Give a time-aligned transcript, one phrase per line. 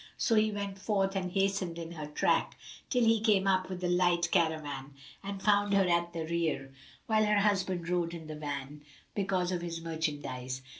[0.17, 2.57] So he went forth and hastened in her track,
[2.89, 4.91] till he came up with the light caravan[FN#354]
[5.23, 6.73] and found her at the rear,
[7.07, 8.81] whilst her husband rode in the van,
[9.13, 10.63] because of his merchandise.